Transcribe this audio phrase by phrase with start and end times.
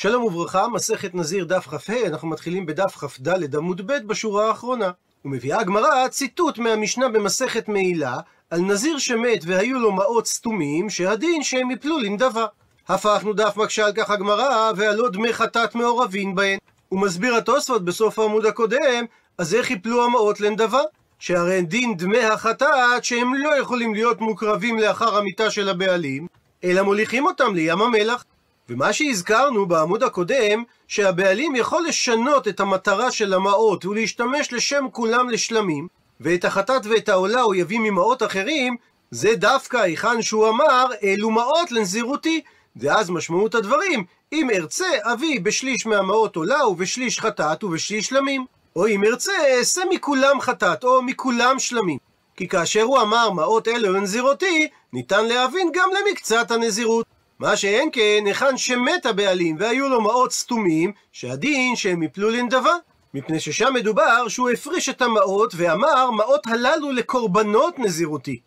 [0.00, 4.90] שלום וברכה, מסכת נזיר דף כ"ה, אנחנו מתחילים בדף כ"ד עמוד ב' בשורה האחרונה.
[5.24, 8.16] ומביאה הגמרא ציטוט מהמשנה במסכת מעילה
[8.50, 12.46] על נזיר שמת והיו לו מעות סתומים, שהדין שהם יפלו לנדבה.
[12.88, 16.58] הפכנו דף מקשה על כך הגמרא, ועלו דמי חטאת מעורבים בהן.
[16.88, 19.04] הוא מסביר התוספות בסוף העמוד הקודם,
[19.38, 20.82] אז איך יפלו המעות לנדבה?
[21.18, 26.26] שהרי דין דמי החטאת שהם לא יכולים להיות מוקרבים לאחר המיטה של הבעלים,
[26.64, 28.24] אלא מוליכים אותם לים המלח.
[28.68, 35.88] ומה שהזכרנו בעמוד הקודם, שהבעלים יכול לשנות את המטרה של המעות ולהשתמש לשם כולם לשלמים,
[36.20, 38.76] ואת החטאת ואת העולה הוא יביא ממעות אחרים,
[39.10, 42.40] זה דווקא היכן שהוא אמר, אלו מעות לנזירותי.
[42.76, 48.44] ואז משמעות הדברים, אם ארצה, אביא בשליש מהמעות עולה ובשליש חטאת ובשליש שלמים.
[48.76, 51.98] או אם ארצה, אעשה מכולם חטאת, או מכולם שלמים.
[52.36, 57.06] כי כאשר הוא אמר מעות אלו לנזירותי, ניתן להבין גם למקצת הנזירות.
[57.38, 62.74] מה שאין כן, היכן שמת הבעלים והיו לו מעות סתומים, שהדין שהם יפלו לנדבה.
[63.14, 68.40] מפני ששם מדובר שהוא הפריש את המעות ואמר מעות הללו לקורבנות נזירותי.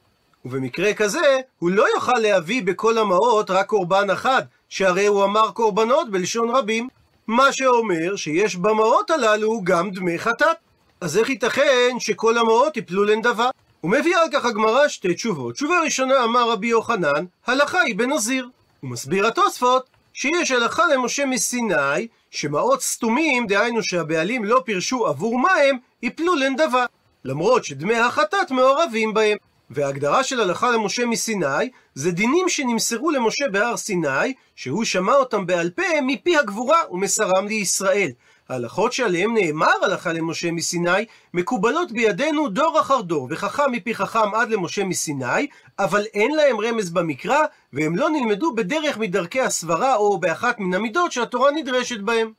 [0.45, 6.11] ובמקרה כזה, הוא לא יוכל להביא בכל המעות רק קורבן אחד, שהרי הוא אמר קורבנות
[6.11, 6.87] בלשון רבים.
[7.27, 10.57] מה שאומר שיש במעות הללו גם דמי חטאת.
[11.01, 13.49] אז איך ייתכן שכל המעות יפלו לנדבה?
[13.83, 15.55] ומביאה על כך הגמרא שתי תשובות.
[15.55, 18.49] תשובה ראשונה אמר רבי יוחנן, הלכה היא בנזיר.
[18.81, 25.53] הוא מסביר התוספות שיש הלכה למשה מסיני, שמעות סתומים, דהיינו שהבעלים לא פירשו עבור מה
[25.53, 26.85] הם, יפלו לנדבה.
[27.25, 29.37] למרות שדמי החטאת מעורבים בהם.
[29.69, 35.69] וההגדרה של הלכה למשה מסיני, זה דינים שנמסרו למשה בהר סיני, שהוא שמע אותם בעל
[35.69, 38.09] פה מפי הגבורה ומסרם לישראל.
[38.51, 44.49] ההלכות שעליהן נאמר הלכה למשה מסיני, מקובלות בידינו דור אחר דור, וחכם מפי חכם עד
[44.49, 45.47] למשה מסיני,
[45.79, 47.39] אבל אין להם רמז במקרא,
[47.73, 52.31] והם לא נלמדו בדרך מדרכי הסברה או באחת מן המידות שהתורה נדרשת בהם.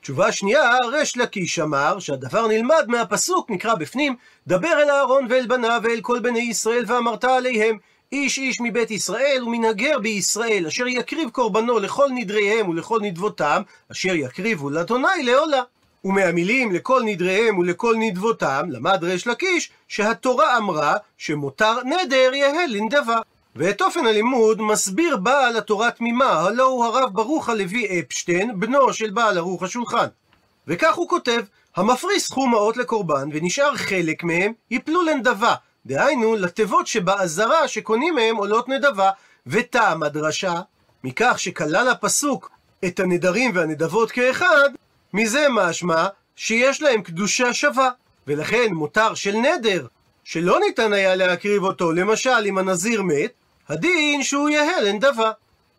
[0.00, 5.80] תשובה שנייה, ריש לקיש אמר שהדבר נלמד מהפסוק, נקרא בפנים, דבר אל אהרון ואל בניו
[5.84, 7.78] ואל כל בני ישראל ואמרת עליהם,
[8.12, 13.62] איש איש מבית ישראל ומנהגר בישראל, אשר יקריב קורבנו לכל נדריהם ולכל נדבותם,
[13.92, 15.62] אשר יקריבו לאדוני לעולה.
[16.04, 23.18] ומהמילים לכל נדריהם ולכל נדבותם, למד ריש לקיש שהתורה אמרה שמותר נדר יהא לנדבה.
[23.56, 29.10] ואת אופן הלימוד מסביר בעל התורה התמימה, הלא הוא הרב ברוך הלוי אפשטיין, בנו של
[29.10, 30.06] בעל ערוך השולחן.
[30.66, 31.40] וכך הוא כותב,
[31.76, 35.54] המפריס סכום מעות לקורבן, ונשאר חלק מהם, יפלו לנדבה.
[35.86, 39.10] דהיינו, לתיבות שבעזרה שקונים מהם עולות נדבה,
[39.46, 40.60] וטעם הדרשה,
[41.04, 42.50] מכך שכלל הפסוק
[42.84, 44.68] את הנדרים והנדבות כאחד,
[45.14, 47.90] מזה משמע שיש להם קדושה שווה.
[48.26, 49.86] ולכן מותר של נדר,
[50.24, 53.32] שלא ניתן היה להקריב אותו, למשל אם הנזיר מת,
[53.68, 55.30] הדין שהוא יהא לנדבה.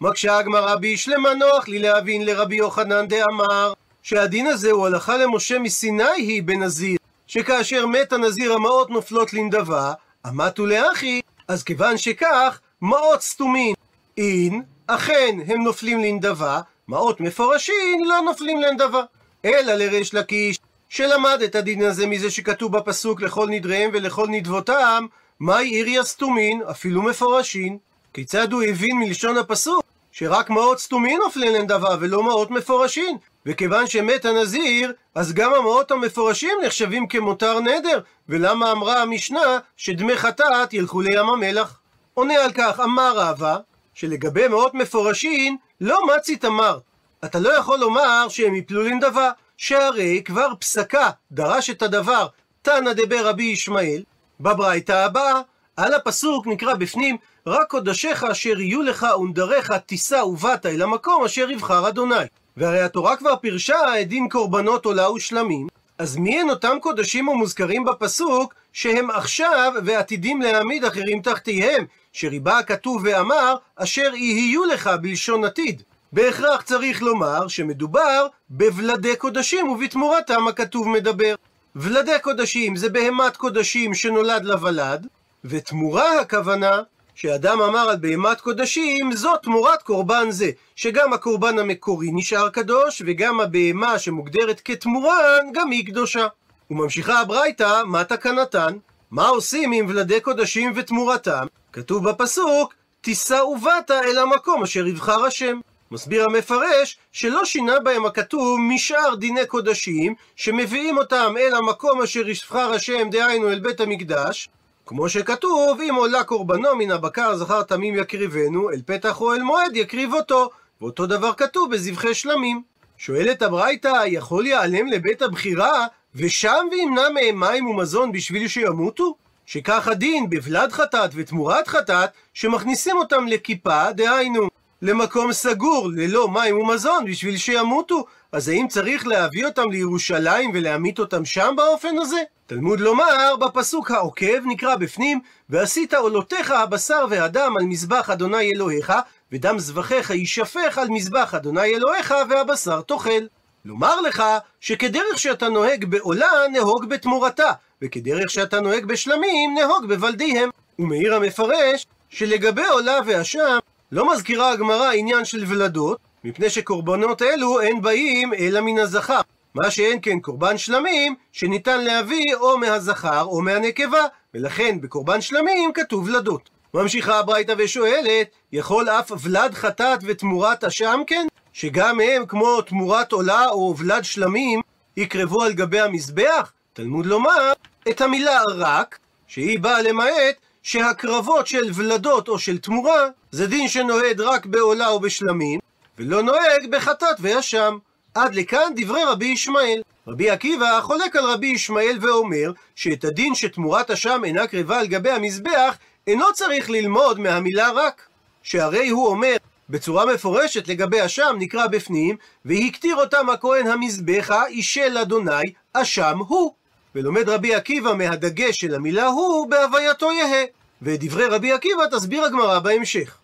[0.02, 3.74] מקשה הגמרא בישלמה נוח לי להבין לרבי יוחנן דאמר
[4.04, 6.98] שהדין הזה הוא הלכה למשה מסיני היא בנזיר
[7.34, 9.94] שכאשר מת הנזיר המעות נופלות לנדבה
[10.28, 13.74] אמתו לאחי אז כיוון שכך מעות סתומין
[14.18, 19.04] אין אכן הם נופלים לנדבה מעות מפורשים לא נופלים לנדבה
[19.46, 20.60] אלא לריש לקיש
[20.90, 25.06] שלמד את הדין הזה מזה שכתוב בפסוק לכל נדריהם ולכל נדבותם
[25.40, 27.78] מהי עיריה סתומין, אפילו מפורשין?
[28.14, 33.18] כיצד הוא הבין מלשון הפסוק שרק מעות סתומין נופלים לנדבה ולא מעות מפורשין?
[33.46, 40.74] וכיוון שמת הנזיר, אז גם המעות המפורשים נחשבים כמותר נדר, ולמה אמרה המשנה שדמי חטאת
[40.74, 41.80] ילכו לים המלח?
[42.14, 43.58] עונה על כך אמר רבא,
[43.94, 46.80] שלגבי מעות מפורשין, לא מצי תמר.
[47.26, 52.28] אתה לא יכול לומר שהם יפלו לנדבה, שהרי כבר פסקה דרש את הדבר,
[52.62, 54.04] תנא דבר רבי ישמעאל,
[54.40, 55.42] בברייתא הבאה,
[55.78, 61.52] על הפסוק נקרא בפנים, רק קודשיך אשר יהיו לך ונדריך תישא ובאת אל המקום אשר
[61.52, 62.16] יבחר אדוני.
[62.58, 65.68] והרי התורה כבר פירשה דין קורבנות עולה ושלמים,
[65.98, 73.02] אז מי הן אותם קודשים המוזכרים בפסוק, שהם עכשיו ועתידים להעמיד אחרים תחתיהם, שריבה הכתוב
[73.06, 75.82] ואמר, אשר יהיו לך בלשון עתיד.
[76.14, 81.36] בהכרח צריך לומר שמדובר בוולדי קודשים ובתמורתם הכתוב מדבר.
[81.76, 85.08] ולדי קודשים זה בהמת קודשים שנולד לוולד,
[85.46, 86.82] ותמורה הכוונה
[87.16, 93.40] שאדם אמר על בהמת קודשים, זאת תמורת קורבן זה, שגם הקורבן המקורי נשאר קדוש, וגם
[93.40, 96.28] הבהמה שמוגדרת כתמורן, גם היא קדושה.
[96.72, 98.78] וממשיכה הברייתא, מה תקנתן?
[99.12, 101.48] מה עושים עם ולדי קודשים ותמורתם?
[101.74, 105.60] כתוב בפסוק, תישא ובאת אל המקום אשר יבחר השם.
[105.92, 112.72] מסביר המפרש שלא שינה בהם הכתוב משאר דיני קודשים שמביאים אותם אל המקום אשר יבחר
[112.74, 114.50] השם דהיינו אל בית המקדש
[114.86, 119.76] כמו שכתוב אם עולה קורבנו מן הבקר זכר תמים יקריבנו אל פתח או אל מועד
[119.76, 120.50] יקריב אותו
[120.82, 122.62] ואותו דבר כתוב בזבחי שלמים
[122.98, 129.16] שואלת הברייתא, יכול ייעלם לבית הבחירה, ושם וימנע מהם מים ומזון בשביל שימותו?
[129.46, 134.48] שכך הדין בבלד חטאת ותמורת חטאת, שמכניסים אותם לכיפה, דהיינו,
[134.82, 138.06] למקום סגור, ללא מים ומזון, בשביל שימותו.
[138.32, 142.22] אז האם צריך להביא אותם לירושלים ולהמית אותם שם באופן הזה?
[142.48, 145.20] תלמוד לומר, בפסוק העוקב נקרא בפנים,
[145.50, 148.94] ועשית עולותיך הבשר והדם על מזבח אדוני אלוהיך,
[149.32, 153.24] ודם זבחיך יישפך על מזבח אדוני אלוהיך, והבשר תאכל.
[153.66, 154.24] לומר לך,
[154.62, 157.52] שכדרך שאתה נוהג בעולה, נהוג בתמורתה,
[157.82, 160.50] וכדרך שאתה נוהג בשלמים, נהוג בבלדיהם.
[160.80, 163.58] ומאיר המפרש, שלגבי עולה ואשם,
[163.92, 169.22] לא מזכירה הגמרא עניין של ולדות, מפני שקורבנות אלו אין באים אלא מן הזכר.
[169.56, 176.08] מה שאין כן קורבן שלמים, שניתן להביא או מהזכר או מהנקבה, ולכן בקורבן שלמים כתוב
[176.08, 176.50] ולדות.
[176.74, 181.28] ממשיכה הברייתא ושואלת, יכול אף ולד חטאת ותמורת אשם כן?
[181.54, 184.62] שגם הם, כמו תמורת עולה או ולד שלמים,
[184.98, 186.52] יקרבו על גבי המזבח?
[186.74, 187.52] תלמוד לומר,
[187.90, 194.22] את המילה רק, שהיא באה למעט שהקרבות של ולדות או של תמורה, זה דין שנוהד
[194.22, 195.60] רק בעולה או בשלמים,
[196.00, 197.78] ולא נוהג בחטאת וישם.
[198.16, 199.82] עד לכאן דברי רבי ישמעאל.
[200.08, 205.10] רבי עקיבא חולק על רבי ישמעאל ואומר שאת הדין שתמורת אשם אינה קרבה על גבי
[205.10, 208.08] המזבח אינו צריך ללמוד מהמילה רק.
[208.44, 209.36] שהרי הוא אומר
[209.70, 216.54] בצורה מפורשת לגבי אשם נקרא בפנים והקטיר אותם הכהן המזבחה אישל אדוני אשם הוא.
[216.96, 220.46] ולומד רבי עקיבא מהדגש של המילה הוא בהווייתו יהא.
[220.82, 223.18] ואת דברי רבי עקיבא תסביר הגמרא בהמשך.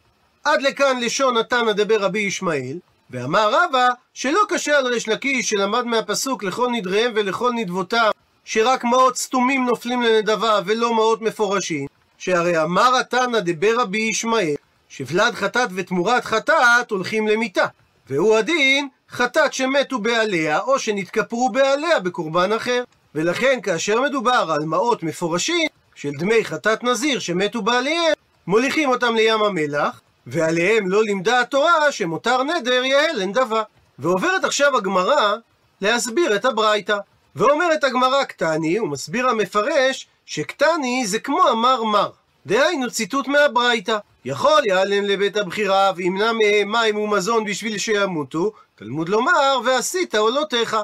[0.43, 2.79] עד לכאן לשון התנא דבר רבי ישמעאל,
[3.09, 8.09] ואמר רבא שלא קשה על ריש לקיש שלמד מהפסוק לכל נדריהם ולכל נדבותם
[8.45, 11.87] שרק מעות סתומים נופלים לנדבה ולא מעות מפורשים
[12.17, 14.55] שהרי אמר התנא דבר רבי ישמעאל
[14.89, 17.65] שוולד חטאת ותמורת חטאת הולכים למיתה
[18.09, 22.83] והוא הדין חטאת שמתו בעליה או שנתכפרו בעליה בקורבן אחר.
[23.15, 28.13] ולכן כאשר מדובר על מעות מפורשים של דמי חטאת נזיר שמתו בעליהם
[28.47, 33.63] מוליכים אותם לים המלח ועליהם לא לימדה התורה שמותר נדר יהא לנדבה.
[33.99, 35.35] ועוברת עכשיו הגמרא
[35.81, 36.97] להסביר את הברייתא.
[37.35, 42.09] ואומרת הגמרא קטני, ומסביר המפרש, שקטני זה כמו אמר מר.
[42.45, 43.97] דהיינו ציטוט מהברייתא.
[44.25, 50.77] יכול יעלם לבית הבחירה וימנע מהם מים ומזון בשביל שימותו, תלמוד לומר, ועשית עולותיך.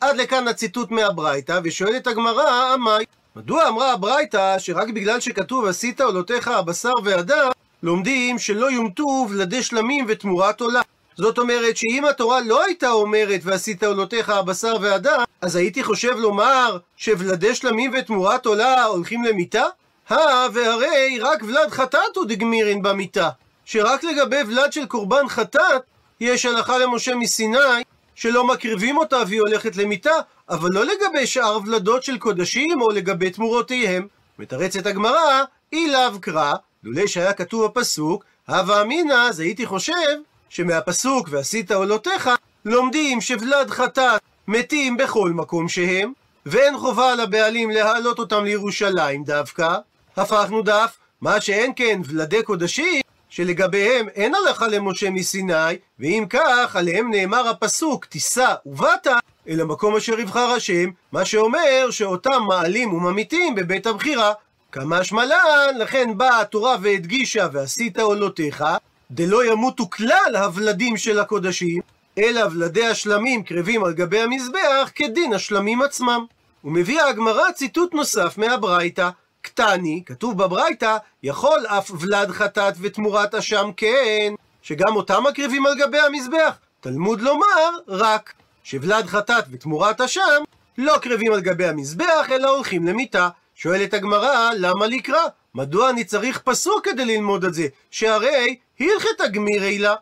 [0.00, 3.04] עד לכאן הציטוט מהברייתא, ושואלת הגמרא, עמי,
[3.36, 7.50] מדוע אמרה הברייתא שרק בגלל שכתוב עשית עולותיך הבשר והדם,
[7.84, 10.80] לומדים שלא יומתו ולדי שלמים ותמורת עולה.
[11.16, 16.78] זאת אומרת שאם התורה לא הייתה אומרת ועשית עולותיך הבשר והדם, אז הייתי חושב לומר
[16.96, 19.64] שוולדי שלמים ותמורת עולה הולכים למיתה?
[20.08, 23.30] הא, והרי רק ולד חטאת הוא דגמירין במיתה.
[23.64, 25.82] שרק לגבי ולד של קורבן חטאת,
[26.20, 27.82] יש הלכה למשה מסיני
[28.14, 30.14] שלא מקריבים אותה והיא הולכת למיתה,
[30.48, 34.06] אבל לא לגבי שאר ולדות של קודשים או לגבי תמורותיהם.
[34.38, 36.54] מתרצת הגמרא, אי לאו קרא,
[36.84, 40.16] לולא שהיה כתוב בפסוק, הווה אמינא, אז הייתי חושב
[40.48, 42.30] שמהפסוק ועשית עולותיך,
[42.64, 46.12] לומדים שוולד חטאת מתים בכל מקום שהם,
[46.46, 49.76] ואין חובה על הבעלים להעלות אותם לירושלים דווקא.
[50.16, 57.10] הפכנו דף, מה שאין כן ולדי קודשים, שלגביהם אין הלכה למשה מסיני, ואם כך, עליהם
[57.10, 59.06] נאמר הפסוק, תישא ובאת,
[59.48, 64.32] אל המקום אשר יבחר השם, מה שאומר שאותם מעלים וממיתים בבית הבחירה.
[64.74, 68.64] כמשמע לן, לכן באה התורה והדגישה ועשית עולותיך,
[69.10, 71.80] דלא ימותו כלל הוולדים של הקודשים,
[72.18, 76.24] אלא ולדי השלמים קרבים על גבי המזבח כדין השלמים עצמם.
[76.64, 79.10] ומביאה הגמרא ציטוט נוסף מהברייתא,
[79.42, 85.98] קטני, כתוב בברייתא, יכול אף ולד חטאת ותמורת אשם כן, שגם אותם מקריבים על גבי
[85.98, 86.56] המזבח.
[86.80, 88.32] תלמוד לומר, רק,
[88.64, 90.42] שוולד חטאת ותמורת אשם,
[90.78, 93.28] לא קרבים על גבי המזבח, אלא הולכים למיתה.
[93.64, 95.22] שואלת הגמרא, למה לקרא?
[95.54, 97.66] מדוע אני צריך פסוק כדי ללמוד את זה?
[97.90, 99.94] שהרי הלכת גמירי לה.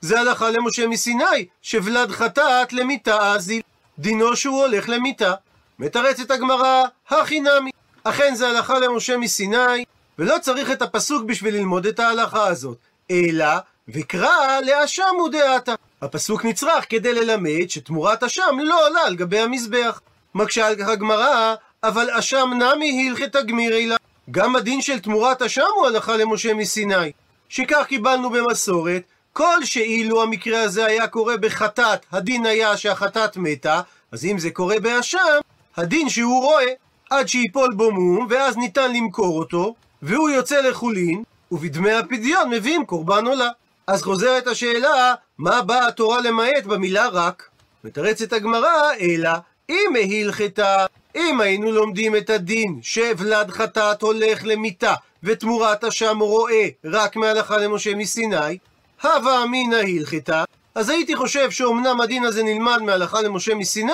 [0.00, 3.62] זה הלכה למשה מסיני, שוולד חטאת למיתה אזיל.
[3.98, 5.34] דינו שהוא הולך למיתה.
[5.78, 7.70] מתרצת הגמרא, הכי נמי.
[8.04, 9.84] אכן זה הלכה למשה מסיני,
[10.18, 12.78] ולא צריך את הפסוק בשביל ללמוד את ההלכה הזאת.
[13.10, 13.54] אלא,
[13.88, 15.74] וקרא לאשם ודעתה.
[16.02, 20.00] הפסוק נצרך כדי ללמד שתמורת אשם לא עולה על גבי המזבח.
[20.34, 23.96] מקשה על כך הגמרא, אבל אשם נמי הלכת גמירי לה.
[24.30, 27.12] גם הדין של תמורת אשם הוא הלכה למשה מסיני.
[27.48, 33.80] שכך קיבלנו במסורת, כל שאילו המקרה הזה היה קורה בחטאת, הדין היה שהחטאת מתה,
[34.12, 35.38] אז אם זה קורה באשם,
[35.76, 36.72] הדין שהוא רואה,
[37.10, 43.26] עד שיפול בו מום, ואז ניתן למכור אותו, והוא יוצא לחולין, ובדמי הפדיון מביאים קורבן
[43.26, 43.48] עולה.
[43.86, 47.48] אז חוזרת השאלה, מה באה התורה למעט במילה רק?
[47.84, 49.30] מתרצת הגמרא, אלא
[49.70, 50.86] אם ההלכתה,
[51.16, 57.94] אם היינו לומדים את הדין שוולד חטאת הולך למיתה ותמורת אשם רואה רק מהלכה למשה
[57.94, 58.58] מסיני,
[59.02, 63.92] הווה אמינא הלכתה, אז הייתי חושב שאומנם הדין הזה נלמד מהלכה למשה מסיני,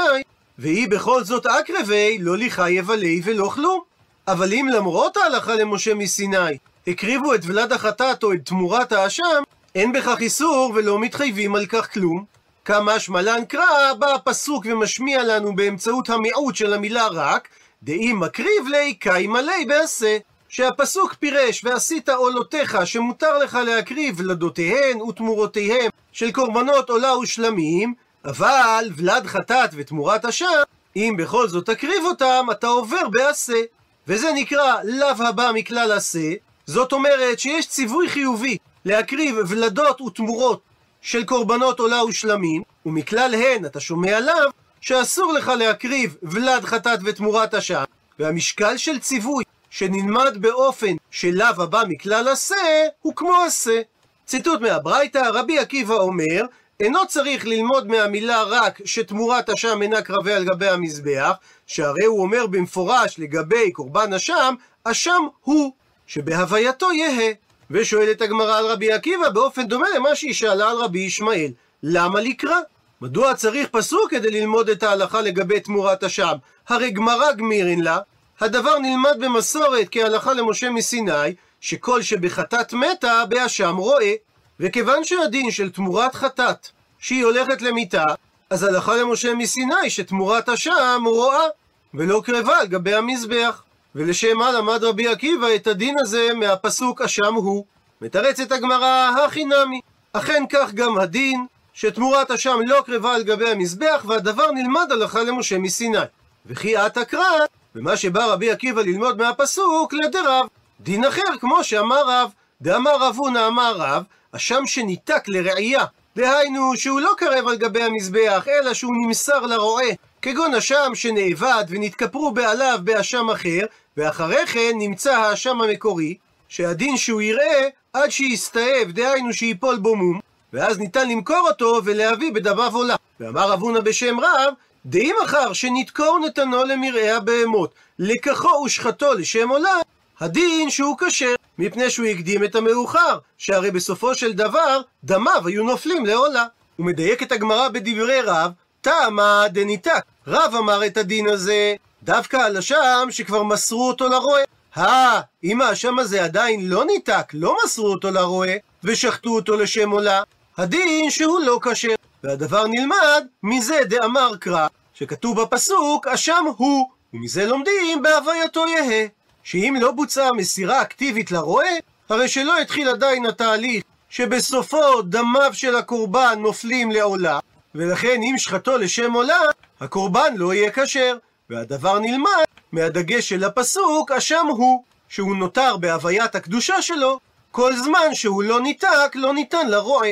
[0.59, 3.81] והיא בכל זאת אקרבי, לא ליכה יבלי ולא כלום.
[4.29, 9.43] אבל אם למרות ההלכה למשה מסיני, הקריבו את ולד החטאת או את תמורת האשם,
[9.75, 12.34] אין בכך איסור ולא מתחייבים על כך כלום.
[12.65, 17.49] כמה שמלן קרא, בא הפסוק ומשמיע לנו באמצעות המיעוט של המילה רק,
[17.83, 20.17] דאם מקריב לי קיימה לי בעשה.
[20.49, 27.95] שהפסוק פירש ועשית עולותיך שמותר לך להקריב ולדותיהן ותמורותיהם של קורבנות עולה ושלמים,
[28.25, 30.63] אבל ולד חטאת ותמורת אשם,
[30.97, 33.61] אם בכל זאת תקריב אותם, אתה עובר בעשה.
[34.09, 36.33] וזה נקרא לאו הבא מכלל עשה,
[36.67, 40.61] זאת אומרת שיש ציווי חיובי להקריב ולדות ותמורות
[41.05, 47.55] של קורבנות עולה ושלמים, ומכלל הן אתה שומע לאו שאסור לך להקריב ולד חטאת ותמורת
[47.55, 47.85] אשם,
[48.19, 52.57] והמשקל של ציווי שנלמד באופן שלאו הבא מכלל עשה,
[53.03, 53.81] הוא כמו עשה.
[54.27, 56.43] ציטוט מהברייתא, רבי עקיבא אומר,
[56.81, 61.33] אינו צריך ללמוד מהמילה רק שתמורת אשם אינה קרבי על גבי המזבח,
[61.67, 65.73] שהרי הוא אומר במפורש לגבי קורבן אשם, אשם הוא,
[66.07, 67.44] שבהווייתו יהא.
[67.71, 71.51] ושואלת הגמרא על רבי עקיבא באופן דומה למה שהיא שאלה על רבי ישמעאל,
[71.83, 72.59] למה לקרא?
[73.01, 76.33] מדוע צריך פסוק כדי ללמוד את ההלכה לגבי תמורת אשם?
[76.69, 77.99] הרי גמרא גמירין לה,
[78.41, 84.13] הדבר נלמד במסורת כהלכה למשה מסיני, שכל שבחטאת מתה, באשם רואה.
[84.61, 86.69] וכיוון שהדין של תמורת חטאת,
[86.99, 88.05] שהיא הולכת למיתה,
[88.51, 91.47] אז הלכה למשה מסיני שתמורת אשם רואה,
[91.95, 93.63] ולא קרבה על גבי המזבח.
[93.95, 97.65] ולשם מה למד רבי עקיבא את הדין הזה מהפסוק אשם הוא.
[98.01, 99.81] מתרצת הגמרא, הכי נמי.
[100.13, 105.59] אכן כך גם הדין, שתמורת אשם לא קרבה על גבי המזבח, והדבר נלמד הלכה למשה
[105.59, 105.99] מסיני.
[106.47, 110.47] וכי עתה קרא, ומה שבא רבי עקיבא ללמוד מהפסוק, לדרב.
[110.81, 112.31] דין אחר, כמו שאמר רב,
[112.63, 115.85] דאמר רב הונא אמר רב, אשם שניתק לראייה.
[116.17, 119.87] דהיינו שהוא לא קרב על גבי המזבח, אלא שהוא נמסר לרועה,
[120.23, 123.61] כגון אשם שנאבד ונתכפרו בעליו באשם אחר,
[123.97, 126.15] ואחרי כן נמצא האשם המקורי,
[126.49, 130.21] שהדין שהוא יראה עד שיסתאב, דהיינו שיפול בו מום,
[130.53, 132.97] ואז ניתן למכור אותו ולהביא בדמיו עולה.
[133.21, 134.55] ואמר רב הונא בשם רב,
[134.87, 139.79] דאם אחר שנתקור נתנו למרעה הבהמות, לקחו ושחטו לשם עולה,
[140.21, 146.07] הדין שהוא כשר, מפני שהוא הקדים את המאוחר, שהרי בסופו של דבר דמיו היו נופלים
[146.07, 146.45] לעולה.
[146.77, 150.03] הוא מדייק את הגמרא בדברי רב, תמה דניתק.
[150.27, 151.75] רב אמר את הדין הזה
[152.05, 154.43] דווקא על אשם שכבר מסרו אותו לרועה.
[154.77, 158.53] אה, אם האשם הזה עדיין לא ניתק, לא מסרו אותו לרועה,
[158.85, 160.23] ושחטו אותו לשם עולה,
[160.59, 161.95] הדין שהוא לא כשר.
[162.25, 169.07] והדבר נלמד מזה דאמר קרא, שכתוב בפסוק, אשם הוא, ומזה לומדים בהווייתו יהא.
[169.43, 171.75] שאם לא בוצעה מסירה אקטיבית לרועה,
[172.09, 177.39] הרי שלא התחיל עדיין התהליך שבסופו דמיו של הקורבן נופלים לעולה,
[177.75, 179.41] ולכן אם שחטו לשם עולה,
[179.81, 181.17] הקורבן לא יהיה כשר.
[181.51, 187.21] והדבר נלמד מהדגש של הפסוק, אשם הוא, שהוא נותר בהוויית הקדושה שלו,
[187.51, 190.11] כל זמן שהוא לא ניתק, לא ניתן לרועה.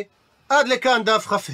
[0.48, 1.52] עד לכאן דף כ"ה.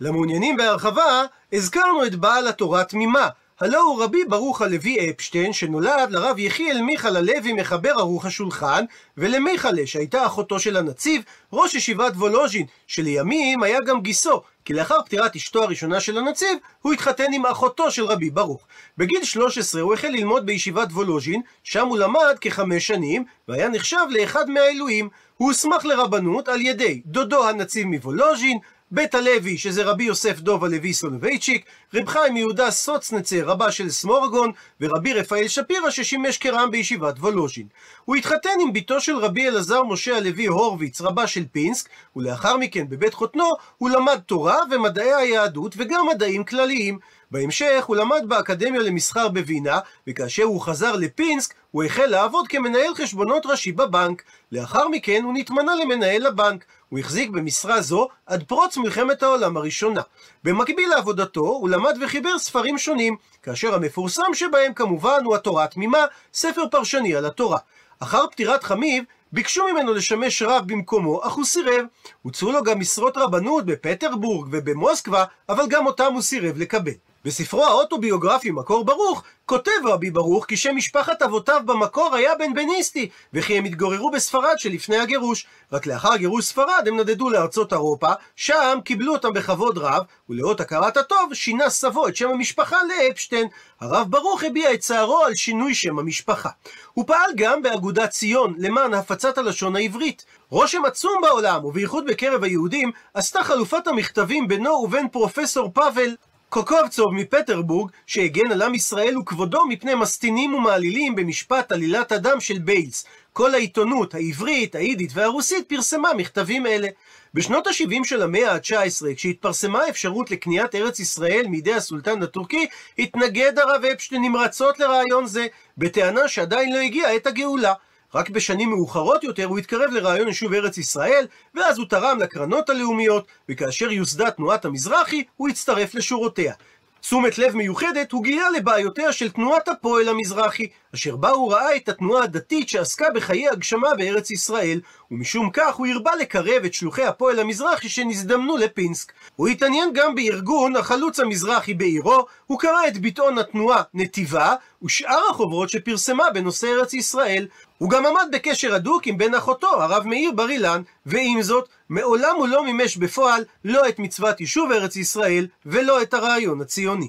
[0.00, 3.28] למעוניינים בהרחבה, הזכרנו את בעל התורה תמימה,
[3.60, 8.84] הלא רבי ברוך הלוי אפשטיין, שנולד לרב יחיאל מיכל הלוי מחבר ערוך השולחן,
[9.16, 15.36] ולמיכלה, שהייתה אחותו של הנציב, ראש ישיבת וולוז'ין, שלימים היה גם גיסו, כי לאחר פטירת
[15.36, 18.66] אשתו הראשונה של הנציב, הוא התחתן עם אחותו של רבי ברוך.
[18.98, 24.50] בגיל 13 הוא החל ללמוד בישיבת וולוז'ין, שם הוא למד כחמש שנים, והיה נחשב לאחד
[24.50, 25.08] מהאלוהים.
[25.36, 28.58] הוא הוסמך לרבנות על ידי דודו הנצי"ב מוולוז'ין,
[28.92, 34.52] בית הלוי, שזה רבי יוסף דוב הלוי סולובייצ'יק, רב חיים יהודה סוצנצר, רבה של סמורגון,
[34.80, 37.66] ורבי רפאל שפירא, ששימש כר"ם בישיבת וולוז'ין.
[38.04, 42.88] הוא התחתן עם בתו של רבי אלעזר משה הלוי הורוביץ, רבה של פינסק, ולאחר מכן
[42.88, 46.98] בבית חותנו הוא למד תורה ומדעי היהדות וגם מדעים כלליים.
[47.30, 53.46] בהמשך הוא למד באקדמיה למסחר בווינה, וכאשר הוא חזר לפינסק, הוא החל לעבוד כמנהל חשבונות
[53.46, 54.22] ראשי בבנק.
[54.52, 56.64] לאחר מכן הוא נתמנה למנהל הבנק.
[56.88, 60.00] הוא החזיק במשרה זו עד פרוץ מלחמת העולם הראשונה.
[60.44, 66.68] במקביל לעבודתו, הוא למד וחיבר ספרים שונים, כאשר המפורסם שבהם כמובן הוא התורה התמימה, ספר
[66.70, 67.58] פרשני על התורה.
[68.00, 71.84] אחר פטירת חמיב, ביקשו ממנו לשמש רב במקומו, אך הוא סירב.
[72.22, 76.92] הוצאו לו גם משרות רבנות בפטרבורג ובמוסקבה, אבל גם אותם הוא סירב לקבל.
[77.24, 83.08] בספרו האוטוביוגרפי מקור ברוך, כותב רבי ברוך כי שם משפחת אבותיו במקור היה בן בניסטי,
[83.34, 85.46] וכי הם התגוררו בספרד שלפני הגירוש.
[85.72, 90.96] רק לאחר גירוש ספרד הם נדדו לארצות אירופה, שם קיבלו אותם בכבוד רב, ולאות הכרת
[90.96, 93.48] הטוב שינה סבו את שם המשפחה לאפשטיין.
[93.80, 96.50] הרב ברוך הביע את צערו על שינוי שם המשפחה.
[96.92, 100.24] הוא פעל גם באגודת ציון למען הפצת הלשון העברית.
[100.50, 106.16] רושם עצום בעולם, ובייחוד בקרב היהודים, עשתה חלופת המכתבים בינו ובין פרופסור פאבל
[106.50, 113.04] קוקובצוב מפטרבורג, שהגן על עם ישראל וכבודו מפני מסטינים ומעלילים במשפט עלילת הדם של ביילס.
[113.32, 116.88] כל העיתונות העברית, היידית והרוסית פרסמה מכתבים אלה.
[117.34, 122.66] בשנות ה-70 של המאה ה-19, כשהתפרסמה האפשרות לקניית ארץ ישראל מידי הסולטן הטורקי,
[122.98, 125.46] התנגד הרב אפשטיין נמרצות לרעיון זה,
[125.78, 127.72] בטענה שעדיין לא הגיעה עת הגאולה.
[128.14, 133.26] רק בשנים מאוחרות יותר הוא התקרב לרעיון יישוב ארץ ישראל, ואז הוא תרם לקרנות הלאומיות,
[133.48, 136.54] וכאשר יוסדה תנועת המזרחי, הוא הצטרף לשורותיה.
[137.00, 141.88] תשומת לב מיוחדת הוא גילה לבעיותיה של תנועת הפועל המזרחי, אשר בה הוא ראה את
[141.88, 147.38] התנועה הדתית שעסקה בחיי הגשמה בארץ ישראל, ומשום כך הוא הרבה לקרב את שלוחי הפועל
[147.38, 149.12] המזרחי שנזדמנו לפינסק.
[149.36, 155.70] הוא התעניין גם בארגון החלוץ המזרחי בעירו, הוא קרא את ביטאון התנועה נתיבה, ושאר החוברות
[155.70, 157.46] שפרסמה בנושא ארץ ישראל.
[157.80, 162.36] הוא גם עמד בקשר הדוק עם בן אחותו, הרב מאיר בר אילן, ועם זאת, מעולם
[162.36, 167.08] הוא לא מימש בפועל לא את מצוות יישוב ארץ ישראל ולא את הרעיון הציוני.